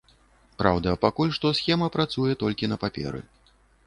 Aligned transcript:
Праўда, 0.61 0.93
пакуль 1.03 1.33
што 1.37 1.51
схема 1.59 1.89
працуе 1.97 2.33
толькі 2.45 2.71
на 2.73 2.77
паперы. 2.85 3.21